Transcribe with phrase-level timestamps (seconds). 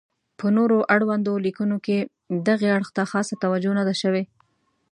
[0.39, 1.97] په نور اړوندو لیکنو کې
[2.47, 4.23] دغې اړخ ته خاصه توجه نه ده شوې.